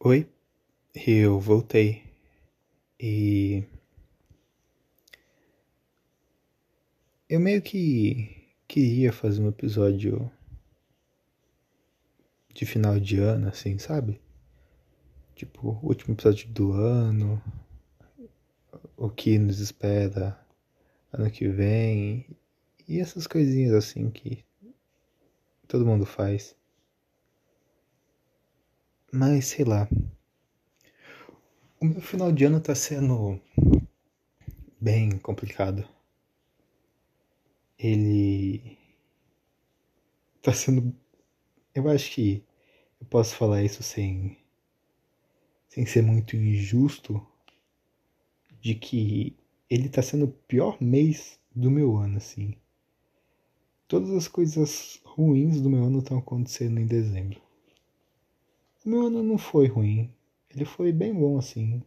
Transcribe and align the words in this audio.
Oi, 0.00 0.28
eu 0.94 1.40
voltei 1.40 2.04
e 3.00 3.64
eu 7.28 7.40
meio 7.40 7.60
que 7.60 8.46
queria 8.68 9.12
fazer 9.12 9.42
um 9.42 9.48
episódio 9.48 10.30
de 12.54 12.64
final 12.64 13.00
de 13.00 13.18
ano, 13.18 13.48
assim, 13.48 13.76
sabe? 13.76 14.20
Tipo, 15.34 15.80
último 15.82 16.14
episódio 16.14 16.48
do 16.50 16.72
ano, 16.74 17.42
o 18.96 19.10
que 19.10 19.36
nos 19.36 19.58
espera 19.58 20.38
ano 21.12 21.28
que 21.28 21.48
vem 21.48 22.24
e 22.86 23.00
essas 23.00 23.26
coisinhas 23.26 23.74
assim 23.74 24.10
que 24.10 24.44
todo 25.66 25.84
mundo 25.84 26.06
faz. 26.06 26.57
Mas 29.10 29.46
sei 29.46 29.64
lá. 29.64 29.88
O 31.80 31.86
meu 31.86 32.00
final 32.02 32.30
de 32.30 32.44
ano 32.44 32.60
tá 32.60 32.74
sendo 32.74 33.40
bem 34.78 35.18
complicado. 35.18 35.88
Ele 37.78 38.76
tá 40.42 40.52
sendo. 40.52 40.94
Eu 41.74 41.88
acho 41.88 42.10
que 42.12 42.44
eu 43.00 43.06
posso 43.06 43.34
falar 43.34 43.62
isso 43.62 43.82
sem. 43.82 44.36
sem 45.70 45.86
ser 45.86 46.02
muito 46.02 46.36
injusto. 46.36 47.26
De 48.60 48.74
que 48.74 49.34
ele 49.70 49.88
tá 49.88 50.02
sendo 50.02 50.26
o 50.26 50.32
pior 50.32 50.76
mês 50.82 51.40
do 51.54 51.70
meu 51.70 51.96
ano, 51.96 52.18
assim. 52.18 52.54
Todas 53.86 54.10
as 54.10 54.28
coisas 54.28 55.00
ruins 55.02 55.62
do 55.62 55.70
meu 55.70 55.84
ano 55.84 56.00
estão 56.00 56.18
acontecendo 56.18 56.78
em 56.78 56.86
dezembro. 56.86 57.47
Meu 58.84 59.06
ano 59.06 59.22
não 59.22 59.38
foi 59.38 59.66
ruim. 59.66 60.12
Ele 60.50 60.64
foi 60.64 60.92
bem 60.92 61.12
bom 61.12 61.38
assim. 61.38 61.82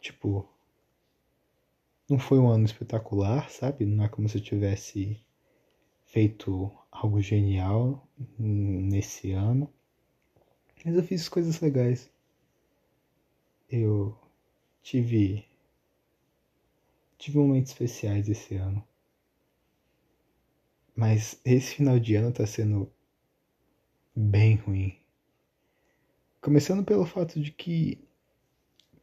Tipo, 0.00 0.48
não 2.08 2.18
foi 2.18 2.38
um 2.38 2.48
ano 2.48 2.64
espetacular, 2.64 3.50
sabe? 3.50 3.84
Não 3.86 4.04
é 4.04 4.08
como 4.08 4.28
se 4.28 4.38
eu 4.38 4.42
tivesse 4.42 5.20
feito 6.04 6.70
algo 6.90 7.20
genial 7.20 8.06
nesse 8.38 9.32
ano. 9.32 9.72
Mas 10.84 10.94
eu 10.94 11.02
fiz 11.02 11.28
coisas 11.28 11.60
legais. 11.60 12.10
Eu 13.68 14.18
tive 14.82 15.44
tive 17.16 17.38
momentos 17.38 17.72
especiais 17.72 18.28
esse 18.28 18.56
ano. 18.56 18.82
Mas 20.96 21.40
esse 21.44 21.76
final 21.76 21.98
de 21.98 22.14
ano 22.16 22.32
tá 22.32 22.46
sendo 22.46 22.90
bem 24.14 24.56
ruim. 24.56 24.96
Começando 26.40 26.84
pelo 26.84 27.06
fato 27.06 27.40
de 27.40 27.52
que 27.52 28.02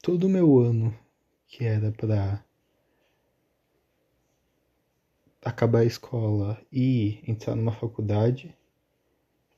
todo 0.01 0.25
o 0.25 0.29
meu 0.29 0.59
ano 0.59 0.97
que 1.47 1.63
era 1.63 1.91
para 1.91 2.43
acabar 5.41 5.79
a 5.79 5.85
escola 5.85 6.61
e 6.71 7.21
entrar 7.29 7.55
numa 7.55 7.71
faculdade, 7.71 8.55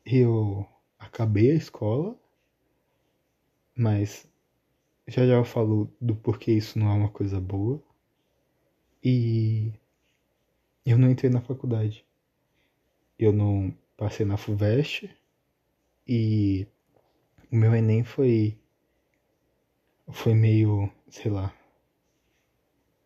eu 0.05 0.67
acabei 0.99 1.51
a 1.51 1.55
escola, 1.55 2.15
mas 3.75 4.27
já 5.07 5.25
já 5.25 5.33
eu 5.33 5.45
falo 5.45 5.91
do 5.99 6.15
porquê 6.15 6.51
isso 6.51 6.77
não 6.77 6.89
é 6.91 6.93
uma 6.93 7.09
coisa 7.09 7.39
boa. 7.39 7.81
E 9.03 9.73
eu 10.85 10.97
não 10.97 11.09
entrei 11.09 11.31
na 11.31 11.41
faculdade. 11.41 12.05
Eu 13.17 13.33
não 13.33 13.73
passei 13.97 14.25
na 14.25 14.37
FUVEST 14.37 15.09
e 16.09 16.67
o 17.51 17.55
meu 17.55 17.75
Enem 17.75 18.03
foi. 18.03 18.57
Foi 20.11 20.33
meio. 20.33 20.91
sei 21.09 21.29
lá. 21.31 21.53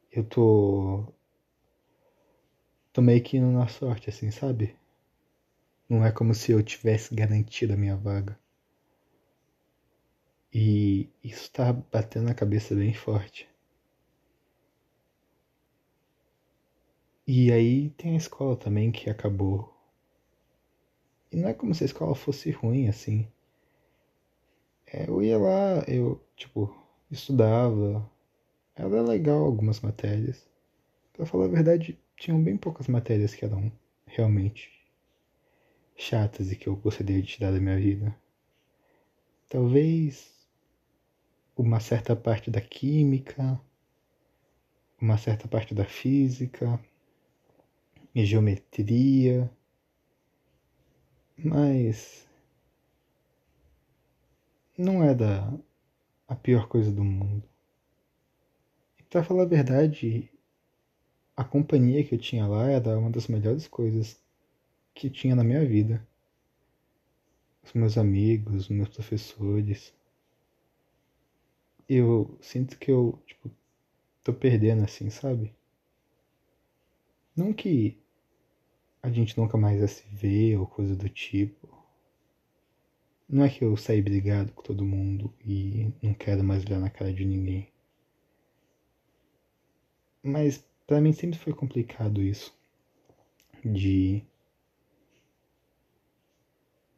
Eu 0.09 0.24
tô. 0.24 1.14
Tô 2.94 3.02
meio 3.02 3.22
que 3.22 3.36
indo 3.36 3.52
na 3.52 3.68
sorte, 3.68 4.09
assim, 4.09 4.31
sabe? 4.31 4.74
Não 5.90 6.06
é 6.06 6.12
como 6.12 6.34
se 6.34 6.52
eu 6.52 6.62
tivesse 6.62 7.16
garantido 7.16 7.74
a 7.74 7.78
minha 7.78 7.96
vaga. 7.96 8.40
E 10.53 11.09
isso 11.22 11.52
tá 11.52 11.74
batendo 11.74 12.28
na 12.28 12.34
cabeça 12.34 12.74
bem 12.74 12.94
forte. 12.94 13.50
E 17.28 17.52
aí 17.52 17.90
tem 17.97 18.14
a 18.14 18.18
escola 18.18 18.56
também 18.56 18.90
que 18.90 19.09
acabou. 19.09 19.72
E 21.34 21.36
não 21.36 21.50
é 21.50 21.54
como 21.54 21.74
se 21.74 21.84
a 21.84 21.88
escola 21.88 22.14
fosse 22.14 22.52
ruim, 22.52 22.88
assim. 22.88 23.28
É, 24.86 25.10
eu 25.10 25.24
ia 25.24 25.40
lá, 25.40 25.84
eu, 25.88 26.24
tipo, 26.36 26.72
estudava. 27.10 28.08
Era 28.76 29.02
legal 29.02 29.44
algumas 29.44 29.82
matérias. 29.82 30.48
Pra 31.12 31.26
falar 31.26 31.46
a 31.46 31.50
verdade, 31.50 32.00
tinham 32.16 32.42
bem 32.42 32.56
poucas 32.56 32.88
matérias 32.88 33.34
que 33.34 33.44
eram 33.44 33.72
realmente 34.06 34.72
chatas 35.96 36.52
e 36.52 36.56
que 36.56 36.68
eu 36.68 36.76
gostaria 36.76 37.20
de 37.20 37.28
tirar 37.28 37.52
da 37.52 37.60
minha 37.60 37.78
vida. 37.78 38.16
Talvez 39.50 40.32
uma 41.58 41.80
certa 41.80 42.16
parte 42.16 42.52
da 42.52 42.62
química, 42.62 43.60
uma 45.02 45.18
certa 45.18 45.48
parte 45.48 45.74
da 45.74 45.86
física, 45.86 46.80
geometria, 48.16 49.50
mas 51.38 52.28
não 54.78 55.04
é 55.04 55.14
da 55.14 55.54
a 56.28 56.36
pior 56.36 56.68
coisa 56.68 56.92
do 56.92 57.04
mundo. 57.04 57.44
E 59.00 59.04
pra 59.04 59.24
falar 59.24 59.44
a 59.44 59.48
verdade, 59.48 60.30
a 61.36 61.44
companhia 61.44 62.04
que 62.04 62.16
eu 62.16 62.20
tinha 62.20 62.48
lá 62.48 62.70
era 62.70 62.98
uma 62.98 63.10
das 63.10 63.28
melhores 63.28 63.68
coisas 63.68 64.22
que 64.94 65.10
tinha 65.10 65.36
na 65.36 65.44
minha 65.44 65.66
vida. 65.66 66.06
Os 67.64 67.74
meus 67.74 67.98
amigos, 67.98 68.64
os 68.64 68.70
meus 68.70 68.90
professores. 68.90 69.94
Eu 71.88 72.38
sinto 72.42 72.78
que 72.78 72.92
eu, 72.92 73.20
tipo, 73.26 73.52
tô 74.24 74.34
perdendo 74.34 74.84
assim, 74.84 75.10
sabe? 75.10 75.54
Não 77.36 77.54
que 77.54 78.03
a 79.03 79.09
gente 79.12 79.38
nunca 79.38 79.58
mais 79.58 79.80
vai 79.80 79.88
se 79.90 80.08
ver 80.08 80.58
ou 80.58 80.66
coisa 80.66 80.96
do 80.96 81.09
tipo. 81.09 81.68
Não 83.28 83.44
é 83.44 83.50
que 83.50 83.64
eu 83.64 83.75
saí 83.75 84.02
brigado 84.02 84.53
com 84.53 84.64
todo 84.64 84.86
mundo 84.86 85.34
e 85.46 85.91
não 86.02 86.14
quero 86.14 86.44
mais 86.44 86.64
olhar 86.66 86.80
na 86.80 86.90
cara 86.90 87.14
de 87.14 87.25
ninguém. 87.25 87.68
Mas 90.24 90.64
para 90.88 91.02
mim 91.02 91.12
sempre 91.12 91.38
foi 91.38 91.53
complicado 91.53 92.22
isso. 92.22 92.56
De. 93.64 94.24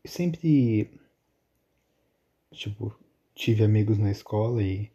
Sempre. 0.06 0.92
Tipo, 2.52 2.96
tive 3.34 3.64
amigos 3.64 3.98
na 3.98 4.12
escola 4.12 4.62
e 4.62 4.92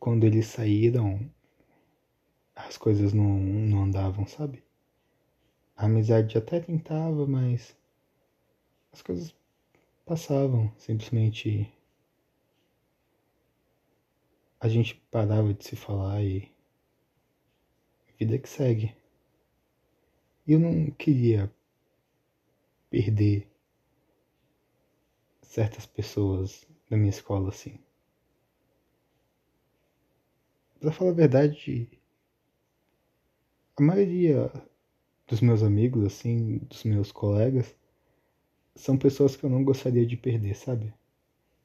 quando 0.00 0.24
eles 0.24 0.46
saíram, 0.46 1.30
as 2.56 2.76
coisas 2.78 3.12
não, 3.12 3.38
não 3.38 3.84
andavam, 3.84 4.26
sabe? 4.26 4.62
A 5.76 5.86
amizade 5.86 6.38
até 6.38 6.60
tentava, 6.60 7.26
mas 7.26 7.76
as 8.92 9.02
coisas 9.02 9.34
passavam, 10.06 10.72
simplesmente 10.78 11.72
a 14.60 14.68
gente 14.68 14.94
parava 15.10 15.52
de 15.52 15.64
se 15.64 15.76
falar 15.76 16.22
e 16.22 16.50
vida 18.18 18.38
que 18.38 18.48
segue. 18.48 18.96
Eu 20.46 20.58
não 20.58 20.90
queria 20.92 21.52
perder 22.88 23.48
certas 25.42 25.86
pessoas 25.86 26.66
da 26.88 26.96
minha 26.96 27.10
escola 27.10 27.48
assim. 27.48 27.78
Pra 30.78 30.92
falar 30.92 31.10
a 31.10 31.14
verdade, 31.14 31.88
a 33.76 33.82
maioria 33.82 34.50
dos 35.34 35.40
meus 35.40 35.64
amigos, 35.64 36.04
assim, 36.04 36.58
dos 36.58 36.84
meus 36.84 37.10
colegas, 37.10 37.74
são 38.76 38.96
pessoas 38.96 39.34
que 39.34 39.42
eu 39.42 39.50
não 39.50 39.64
gostaria 39.64 40.06
de 40.06 40.16
perder, 40.16 40.54
sabe? 40.54 40.94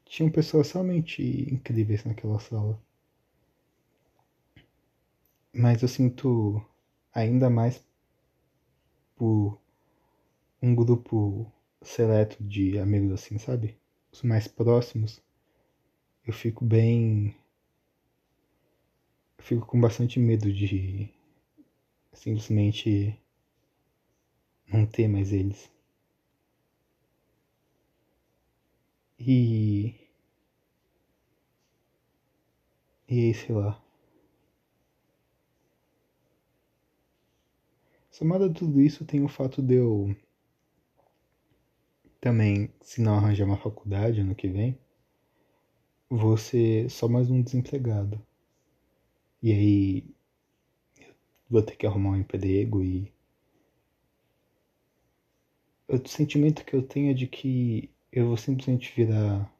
Tinham 0.05 0.31
pessoas 0.31 0.71
realmente 0.71 1.21
incríveis 1.53 2.03
naquela 2.03 2.39
sala. 2.39 2.81
Mas 5.53 5.83
eu 5.83 5.87
sinto 5.87 6.59
ainda 7.13 7.47
mais 7.47 7.83
por 9.15 9.59
um 10.59 10.73
grupo 10.73 11.51
seleto 11.83 12.43
de 12.43 12.79
amigos 12.79 13.11
assim, 13.11 13.37
sabe? 13.37 13.77
Os 14.11 14.23
mais 14.23 14.47
próximos. 14.47 15.21
Eu 16.25 16.33
fico 16.33 16.65
bem. 16.65 17.35
Eu 19.37 19.43
fico 19.43 19.65
com 19.67 19.79
bastante 19.79 20.19
medo 20.19 20.51
de 20.51 21.13
simplesmente 22.13 23.19
não 24.71 24.85
ter 24.85 25.07
mais 25.07 25.31
eles. 25.33 25.69
E. 29.19 29.93
E 33.07 33.19
aí, 33.19 33.33
sei 33.33 33.53
lá. 33.55 33.81
Somado 38.11 38.45
a 38.45 38.49
tudo 38.53 38.79
isso, 38.81 39.05
tem 39.05 39.23
o 39.23 39.27
fato 39.27 39.61
de 39.61 39.75
eu. 39.75 40.15
Também, 42.21 42.71
se 42.81 43.01
não 43.01 43.15
arranjar 43.15 43.45
uma 43.45 43.57
faculdade 43.57 44.19
ano 44.21 44.35
que 44.35 44.47
vem, 44.47 44.77
vou 46.09 46.37
ser 46.37 46.89
só 46.89 47.07
mais 47.07 47.29
um 47.29 47.41
desempregado. 47.41 48.21
E 49.41 49.51
aí. 49.51 50.15
Vou 51.49 51.61
ter 51.63 51.75
que 51.75 51.87
arrumar 51.87 52.11
um 52.11 52.17
emprego 52.17 52.83
e 52.83 53.11
o 55.89 56.07
sentimento 56.07 56.63
que 56.63 56.75
eu 56.75 56.83
tenho 56.83 57.09
é 57.09 57.13
de 57.15 57.25
que 57.25 57.89
eu 58.11 58.27
vou 58.27 58.37
simplesmente 58.37 58.93
virar 58.95 59.51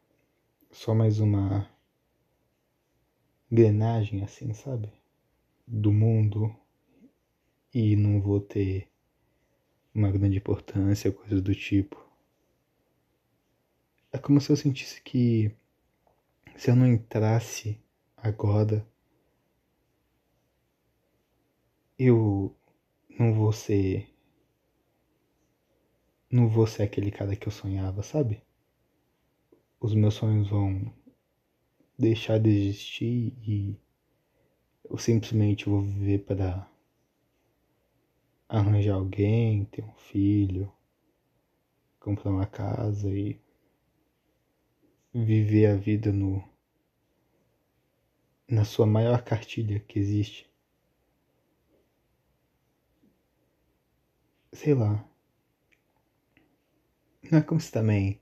só 0.71 0.93
mais 0.93 1.19
uma 1.19 1.67
engrenagem 3.51 4.23
assim, 4.23 4.53
sabe? 4.53 4.91
Do 5.67 5.91
mundo 5.91 6.55
e 7.73 7.95
não 7.95 8.21
vou 8.21 8.39
ter 8.39 8.87
uma 9.93 10.11
grande 10.11 10.37
importância, 10.37 11.11
coisas 11.11 11.41
do 11.41 11.55
tipo. 11.55 11.97
É 14.11 14.19
como 14.19 14.39
se 14.39 14.51
eu 14.51 14.55
sentisse 14.55 15.01
que 15.01 15.51
se 16.55 16.69
eu 16.69 16.75
não 16.75 16.85
entrasse 16.85 17.79
agora, 18.15 18.85
eu 21.97 22.55
não 23.09 23.33
vou 23.33 23.51
ser. 23.51 24.07
Não 26.31 26.47
vou 26.47 26.67
ser 26.67 26.83
aquele 26.83 27.09
cara 27.09 27.35
que 27.35 27.47
eu 27.47 27.51
sonhava, 27.51 28.03
sabe? 28.03 28.43
Os 29.79 29.95
meus 29.95 30.13
sonhos 30.13 30.47
vão 30.47 30.93
deixar 31.97 32.39
de 32.39 32.49
existir 32.49 33.33
e 33.41 33.75
eu 34.83 34.97
simplesmente 34.99 35.67
vou 35.67 35.81
viver 35.81 36.19
para 36.19 36.69
arranjar 38.47 38.93
alguém, 38.93 39.65
ter 39.65 39.83
um 39.83 39.93
filho, 39.95 40.71
comprar 41.99 42.29
uma 42.29 42.45
casa 42.45 43.09
e 43.09 43.41
viver 45.11 45.65
a 45.65 45.75
vida 45.75 46.11
no 46.11 46.47
na 48.47 48.65
sua 48.65 48.85
maior 48.85 49.23
cartilha 49.23 49.79
que 49.79 49.97
existe. 49.97 50.47
Sei 54.53 54.75
lá. 54.75 55.08
Não 57.31 57.39
é 57.39 57.41
como 57.41 57.59
se 57.59 57.71
também 57.71 58.21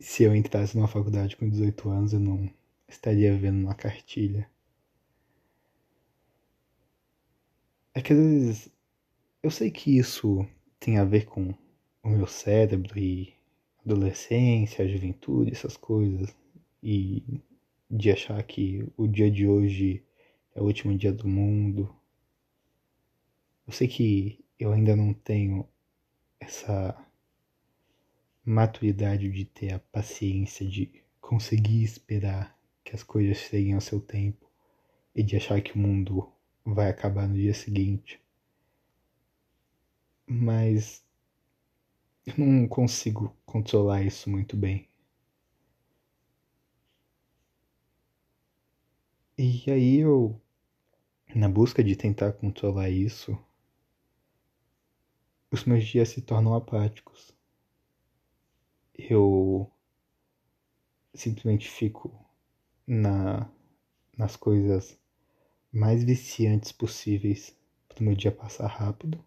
se 0.00 0.22
eu 0.24 0.34
entrasse 0.34 0.76
numa 0.76 0.88
faculdade 0.88 1.36
com 1.36 1.48
18 1.48 1.88
anos 1.88 2.12
eu 2.12 2.20
não 2.20 2.48
estaria 2.88 3.36
vendo 3.36 3.60
uma 3.60 3.74
cartilha. 3.74 4.48
É 7.94 8.00
que 8.00 8.12
às 8.12 8.18
vezes 8.18 8.72
eu 9.42 9.50
sei 9.50 9.70
que 9.70 9.98
isso 9.98 10.46
tem 10.80 10.98
a 10.98 11.04
ver 11.04 11.26
com 11.26 11.54
o 12.02 12.08
meu 12.08 12.26
cérebro 12.26 12.98
e 12.98 13.34
adolescência, 13.84 14.88
juventude, 14.88 15.52
essas 15.52 15.76
coisas, 15.76 16.34
e 16.82 17.24
de 17.90 18.10
achar 18.12 18.42
que 18.42 18.86
o 18.96 19.06
dia 19.06 19.30
de 19.30 19.46
hoje 19.46 20.04
é 20.54 20.60
o 20.60 20.64
último 20.64 20.96
dia 20.96 21.12
do 21.12 21.28
mundo. 21.28 21.94
Eu 23.66 23.72
sei 23.72 23.88
que 23.88 24.44
eu 24.58 24.72
ainda 24.72 24.96
não 24.96 25.12
tenho 25.14 25.68
essa 26.40 26.96
maturidade 28.48 29.30
de 29.30 29.44
ter 29.44 29.74
a 29.74 29.78
paciência 29.78 30.66
de 30.66 30.90
conseguir 31.20 31.82
esperar 31.82 32.58
que 32.82 32.96
as 32.96 33.02
coisas 33.02 33.36
cheguem 33.36 33.74
ao 33.74 33.80
seu 33.80 34.00
tempo 34.00 34.50
e 35.14 35.22
de 35.22 35.36
achar 35.36 35.60
que 35.60 35.74
o 35.74 35.78
mundo 35.78 36.32
vai 36.64 36.88
acabar 36.88 37.28
no 37.28 37.34
dia 37.34 37.52
seguinte. 37.52 38.18
Mas 40.26 41.04
eu 42.24 42.34
não 42.38 42.66
consigo 42.66 43.36
controlar 43.44 44.02
isso 44.02 44.30
muito 44.30 44.56
bem. 44.56 44.88
E 49.36 49.70
aí 49.70 49.98
eu, 49.98 50.40
na 51.34 51.50
busca 51.50 51.84
de 51.84 51.94
tentar 51.94 52.32
controlar 52.32 52.88
isso, 52.88 53.38
os 55.50 55.64
meus 55.64 55.86
dias 55.86 56.08
se 56.08 56.22
tornam 56.22 56.54
apáticos. 56.54 57.37
Eu 58.98 59.70
simplesmente 61.14 61.68
fico 61.70 62.12
na, 62.84 63.48
nas 64.16 64.34
coisas 64.34 64.98
mais 65.72 66.02
viciantes 66.02 66.72
possíveis 66.72 67.56
para 67.88 68.00
o 68.00 68.02
meu 68.02 68.16
dia 68.16 68.32
passar 68.32 68.66
rápido. 68.66 69.24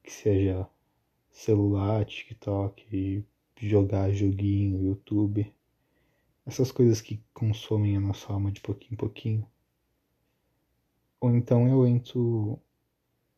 Que 0.00 0.12
seja 0.12 0.68
celular, 1.28 2.04
TikTok, 2.04 3.24
jogar 3.58 4.12
joguinho, 4.12 4.84
YouTube. 4.86 5.52
Essas 6.46 6.70
coisas 6.70 7.00
que 7.00 7.20
consomem 7.34 7.96
a 7.96 8.00
nossa 8.00 8.32
alma 8.32 8.52
de 8.52 8.60
pouquinho 8.60 8.92
em 8.94 8.96
pouquinho. 8.96 9.50
Ou 11.20 11.34
então 11.34 11.68
eu 11.68 11.84
entro 11.84 12.60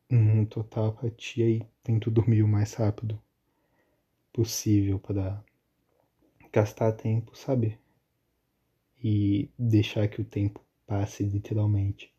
em 0.07 0.45
total 0.45 0.89
apatia 0.89 1.49
e 1.49 1.67
tento 1.81 2.11
dormir 2.11 2.43
o 2.43 2.47
mais 2.47 2.75
rápido 2.75 3.19
possível 4.39 4.97
para 4.97 5.43
gastar 6.49 6.93
tempo, 6.93 7.35
sabe? 7.35 7.77
E 9.03 9.51
deixar 9.59 10.07
que 10.07 10.21
o 10.21 10.23
tempo 10.25 10.65
passe 10.87 11.23
literalmente. 11.23 12.15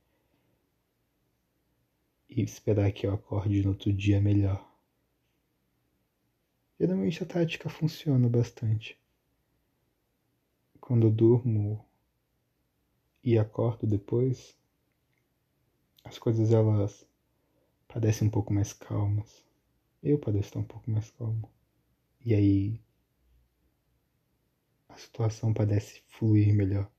E 2.28 2.42
esperar 2.42 2.92
que 2.92 3.06
eu 3.06 3.14
acorde 3.14 3.62
no 3.62 3.70
outro 3.70 3.90
dia 3.90 4.20
melhor. 4.20 4.70
Geralmente 6.78 7.22
a 7.22 7.26
tática 7.26 7.70
funciona 7.70 8.28
bastante. 8.28 9.00
Quando 10.78 11.06
eu 11.06 11.10
durmo 11.10 11.82
e 13.24 13.38
acordo 13.38 13.86
depois, 13.86 14.54
as 16.04 16.18
coisas 16.18 16.52
elas 16.52 17.08
parecem 17.88 18.28
um 18.28 18.30
pouco 18.30 18.52
mais 18.52 18.74
calmas. 18.74 19.42
Eu 20.02 20.18
pareço 20.18 20.48
estar 20.48 20.58
um 20.58 20.64
pouco 20.64 20.90
mais 20.90 21.10
calmo. 21.12 21.50
E 22.24 22.34
aí 22.34 22.80
a 24.88 24.96
situação 24.96 25.54
parece 25.54 26.02
fluir 26.08 26.54
melhor. 26.54 26.90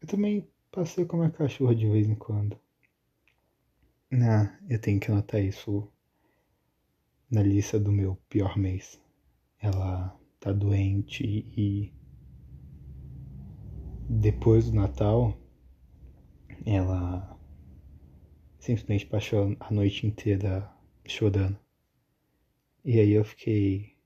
Eu 0.00 0.08
também 0.08 0.48
passei 0.70 1.04
com 1.04 1.22
a 1.22 1.30
cachorra 1.30 1.74
de 1.74 1.88
vez 1.88 2.06
em 2.06 2.14
quando. 2.14 2.58
Ah, 4.12 4.58
eu 4.68 4.80
tenho 4.80 5.00
que 5.00 5.10
anotar 5.10 5.40
isso 5.40 5.90
na 7.30 7.42
lista 7.42 7.80
do 7.80 7.90
meu 7.90 8.16
pior 8.28 8.56
mês. 8.56 9.00
Ela 9.60 10.18
tá 10.38 10.52
doente 10.52 11.24
e 11.24 11.92
depois 14.08 14.70
do 14.70 14.76
Natal 14.76 15.36
ela 16.66 17.38
simplesmente 18.58 19.06
passou 19.06 19.56
a 19.58 19.70
noite 19.72 20.06
inteira 20.06 20.70
chorando. 21.06 21.63
E 22.84 23.00
aí 23.00 23.12
eu 23.12 23.24
fiquei. 23.24 23.96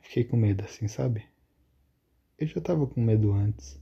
Fiquei 0.00 0.24
com 0.24 0.36
medo 0.36 0.64
assim, 0.64 0.88
sabe? 0.88 1.28
Eu 2.38 2.46
já 2.46 2.60
tava 2.60 2.86
com 2.86 3.00
medo 3.00 3.32
antes. 3.32 3.78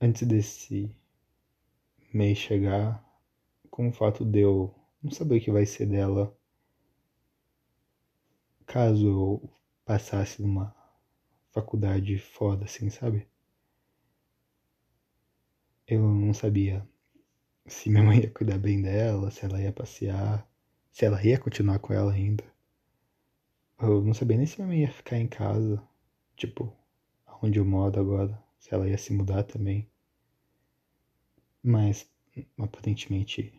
Antes 0.00 0.26
desse 0.26 0.94
mês 2.12 2.36
chegar, 2.38 3.04
com 3.70 3.88
o 3.88 3.92
fato 3.92 4.24
de 4.24 4.40
eu 4.40 4.74
não 5.02 5.10
saber 5.12 5.38
o 5.38 5.40
que 5.40 5.52
vai 5.52 5.64
ser 5.64 5.86
dela 5.86 6.36
caso 8.66 9.06
eu 9.06 9.50
passasse 9.84 10.42
numa 10.42 10.74
faculdade 11.52 12.18
foda, 12.18 12.64
assim, 12.64 12.90
sabe? 12.90 13.28
Eu 15.86 16.00
não 16.00 16.34
sabia 16.34 16.88
se 17.66 17.88
minha 17.90 18.02
mãe 18.02 18.20
ia 18.20 18.30
cuidar 18.30 18.58
bem 18.58 18.82
dela, 18.82 19.30
se 19.30 19.44
ela 19.44 19.60
ia 19.60 19.72
passear, 19.72 20.48
se 20.92 21.04
ela 21.06 21.24
ia 21.24 21.38
continuar 21.38 21.78
com 21.80 21.92
ela 21.92 22.12
ainda. 22.12 22.44
Eu 23.80 24.02
não 24.02 24.14
sabia 24.14 24.36
nem 24.36 24.46
se 24.46 24.56
minha 24.58 24.68
mãe 24.68 24.80
ia 24.82 24.92
ficar 24.92 25.18
em 25.18 25.26
casa, 25.26 25.82
tipo, 26.36 26.72
onde 27.42 27.58
eu 27.58 27.64
moro 27.64 27.98
agora, 27.98 28.42
se 28.58 28.72
ela 28.74 28.88
ia 28.88 28.98
se 28.98 29.12
mudar 29.12 29.42
também. 29.42 29.88
Mas 31.62 32.08
aparentemente 32.58 33.52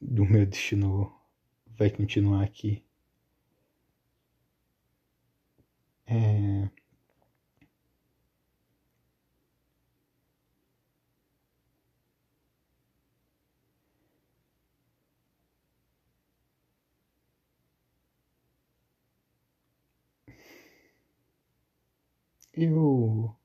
do 0.00 0.24
meu 0.24 0.46
destino 0.46 1.12
vai 1.66 1.90
continuar 1.90 2.44
aqui. 2.44 2.84
É... 6.06 6.68
Eu. 22.60 23.36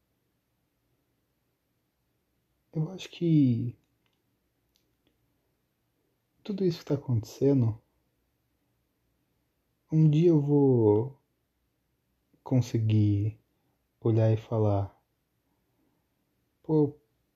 Eu 2.74 2.90
acho 2.90 3.08
que. 3.10 3.78
Tudo 6.44 6.66
isso 6.66 6.80
que 6.80 6.86
tá 6.86 6.96
acontecendo. 6.96 7.80
Um 9.92 10.10
dia 10.10 10.30
eu 10.30 10.42
vou 10.42 11.16
conseguir 12.44 13.40
olhar 14.02 14.32
e 14.34 14.38
falar: 14.38 15.00
pô, 16.64 16.96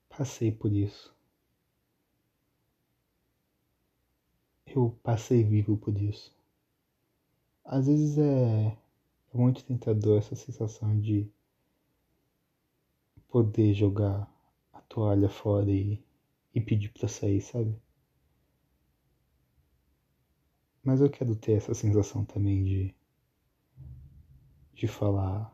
passei 0.09 0.51
por 0.51 0.71
isso. 0.73 1.15
Eu 4.65 4.97
passei 5.03 5.43
vivo 5.43 5.77
por 5.77 5.95
isso. 5.95 6.35
Às 7.63 7.85
vezes 7.85 8.17
é, 8.17 8.75
é 9.31 9.37
muito 9.37 9.63
tentador 9.63 10.17
essa 10.17 10.35
sensação 10.35 10.99
de 10.99 11.31
poder 13.27 13.73
jogar 13.73 14.31
a 14.73 14.81
toalha 14.81 15.29
fora 15.29 15.71
e, 15.71 16.03
e 16.53 16.61
pedir 16.61 16.89
pra 16.89 17.07
sair, 17.07 17.41
sabe? 17.41 17.75
Mas 20.83 21.01
eu 21.01 21.09
quero 21.09 21.35
ter 21.35 21.53
essa 21.53 21.73
sensação 21.73 22.23
também 22.23 22.63
de. 22.63 22.95
de 24.73 24.87
falar. 24.87 25.53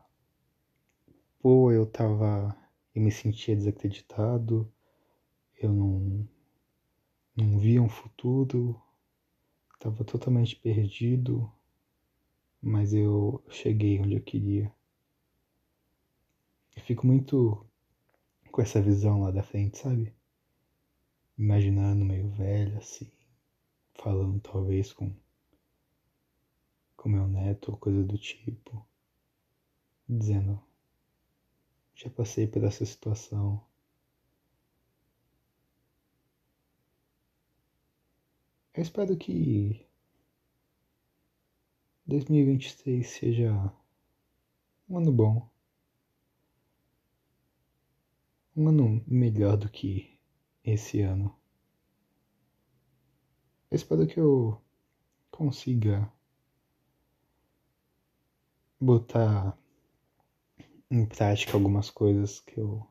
Pô, 1.40 1.72
eu 1.72 1.84
tava. 1.86 2.56
eu 2.94 3.02
me 3.02 3.10
sentia 3.10 3.56
desacreditado, 3.56 4.72
eu 5.60 5.72
não. 5.72 6.28
não 7.36 7.58
via 7.58 7.82
um 7.82 7.88
futuro, 7.88 8.80
tava 9.80 10.04
totalmente 10.04 10.54
perdido, 10.56 11.50
mas 12.62 12.94
eu 12.94 13.42
cheguei 13.48 14.00
onde 14.00 14.14
eu 14.14 14.22
queria. 14.22 14.72
Fico 16.84 17.06
muito 17.06 17.66
com 18.52 18.60
essa 18.60 18.78
visão 18.78 19.22
lá 19.22 19.30
da 19.30 19.42
frente, 19.42 19.78
sabe? 19.78 20.14
Imaginando 21.38 22.04
meio 22.04 22.28
velho 22.28 22.76
assim, 22.76 23.10
falando 23.94 24.38
talvez 24.40 24.92
com 24.92 25.10
com 26.94 27.08
meu 27.08 27.26
neto 27.26 27.70
ou 27.70 27.78
coisa 27.78 28.04
do 28.04 28.18
tipo, 28.18 28.86
dizendo: 30.06 30.62
já 31.94 32.10
passei 32.10 32.46
por 32.46 32.62
essa 32.64 32.84
situação. 32.84 33.64
Eu 38.74 38.82
espero 38.82 39.16
que 39.16 39.86
2023 42.04 43.08
seja 43.08 43.72
um 44.86 44.98
ano 44.98 45.10
bom. 45.10 45.53
Um 48.56 48.68
ano 48.68 49.04
melhor 49.06 49.56
do 49.56 49.68
que 49.68 50.16
esse 50.62 51.00
ano. 51.00 51.34
Eu 53.68 53.74
espero 53.74 54.06
que 54.06 54.20
eu 54.20 54.62
consiga 55.28 56.08
botar 58.80 59.58
em 60.88 61.04
prática 61.04 61.54
algumas 61.54 61.90
coisas 61.90 62.38
que 62.38 62.60
eu 62.60 62.86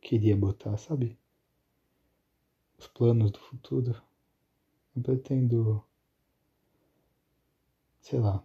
queria 0.00 0.36
botar, 0.36 0.76
sabe? 0.76 1.16
Os 2.76 2.88
planos 2.88 3.30
do 3.30 3.38
futuro. 3.38 4.02
Eu 4.96 5.02
pretendo, 5.02 5.84
sei 8.00 8.18
lá, 8.18 8.44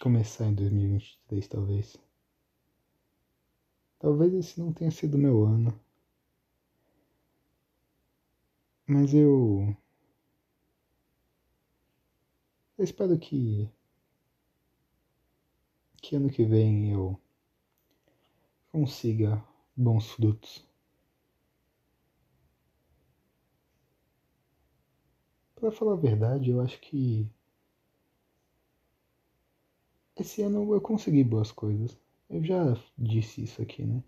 começar 0.00 0.46
em 0.46 0.54
2023 0.54 1.46
talvez. 1.48 2.03
Talvez 4.04 4.34
esse 4.34 4.60
não 4.60 4.70
tenha 4.70 4.90
sido 4.90 5.16
meu 5.16 5.46
ano. 5.46 5.80
Mas 8.86 9.14
eu 9.14 9.74
eu 12.76 12.84
espero 12.84 13.18
que 13.18 13.66
que 16.02 16.14
ano 16.16 16.28
que 16.28 16.44
vem 16.44 16.92
eu 16.92 17.18
consiga 18.70 19.42
bons 19.74 20.10
frutos. 20.10 20.62
Para 25.54 25.72
falar 25.72 25.94
a 25.94 25.96
verdade, 25.96 26.50
eu 26.50 26.60
acho 26.60 26.78
que 26.78 27.26
esse 30.16 30.42
ano 30.42 30.74
eu 30.74 30.80
consegui 30.80 31.22
boas 31.22 31.52
coisas. 31.52 32.03
Eu 32.28 32.42
já 32.42 32.76
disse 32.96 33.42
isso 33.42 33.62
aqui, 33.62 33.84
né? 33.84 34.02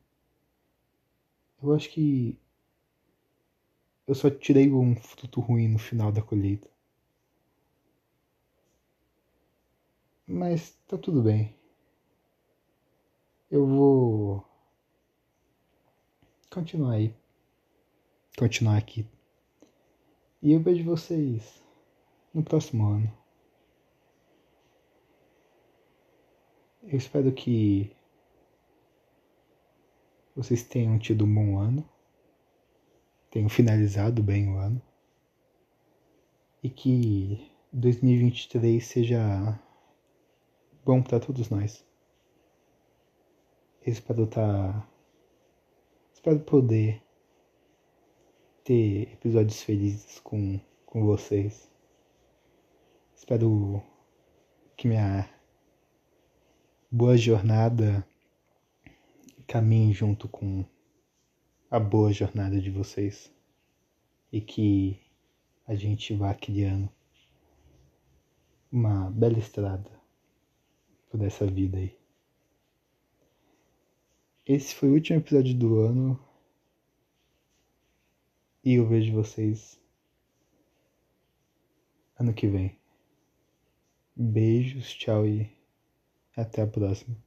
Eu 1.63 1.75
acho 1.75 1.91
que 1.91 2.39
eu 4.07 4.15
só 4.15 4.31
tirei 4.31 4.71
um 4.73 4.95
fruto 4.95 5.41
ruim 5.41 5.69
no 5.69 5.79
final 5.79 6.13
da 6.13 6.23
colheita. 6.23 6.71
Mas 10.27 10.77
tá 10.87 10.99
tudo 10.99 11.23
bem. 11.23 11.57
Eu 13.51 13.67
vou 13.67 14.45
continuar 16.51 16.93
aí. 16.93 17.15
Continuar 18.37 18.77
aqui. 18.77 19.07
E 20.43 20.53
eu 20.53 20.61
vejo 20.61 20.85
vocês 20.85 21.63
no 22.35 22.43
próximo 22.43 22.87
ano. 22.87 23.13
Eu 26.83 26.99
espero 26.99 27.33
que 27.33 27.96
vocês 30.37 30.63
tenham 30.63 30.99
tido 30.99 31.25
um 31.25 31.35
bom 31.35 31.59
ano, 31.59 31.89
tenham 33.31 33.49
finalizado 33.49 34.23
bem 34.23 34.53
o 34.53 34.59
ano 34.59 34.83
e 36.63 36.69
que 36.69 37.51
2023 37.73 38.85
seja 38.85 39.59
bom 40.85 41.03
para 41.03 41.19
todos 41.19 41.49
nós. 41.49 41.85
Eu 43.85 43.93
espero 43.93 44.25
estar. 44.25 44.87
Espero 46.13 46.41
poder 46.41 47.03
ter 48.63 49.13
episódios 49.13 49.63
felizes 49.63 50.19
com, 50.21 50.61
com 50.85 51.07
vocês. 51.07 51.71
Espero 53.15 53.83
que 54.77 54.89
minha 54.89 55.31
boa 56.91 57.17
jornada 57.17 58.07
caminhe 59.47 59.93
junto 59.93 60.29
com 60.29 60.65
a 61.71 61.79
boa 61.79 62.13
jornada 62.13 62.61
de 62.61 62.71
vocês 62.71 63.33
e 64.33 64.41
que 64.41 65.01
a 65.67 65.75
gente 65.75 66.15
vá 66.15 66.35
criando 66.35 66.91
uma 68.71 69.11
bela 69.11 69.39
estrada 69.39 69.91
por 71.11 71.23
essa 71.23 71.47
vida 71.47 71.79
aí. 71.79 71.97
Esse 74.45 74.75
foi 74.75 74.91
o 74.91 74.95
último 74.95 75.19
episódio 75.19 75.55
do 75.55 75.81
ano. 75.81 76.21
E 78.65 78.75
eu 78.75 78.87
vejo 78.87 79.13
vocês 79.13 79.81
ano 82.19 82.33
que 82.33 82.47
vem. 82.47 82.79
Beijos, 84.15 84.93
tchau 84.95 85.27
e 85.27 85.51
até 86.37 86.63
a 86.63 86.67
próxima. 86.67 87.26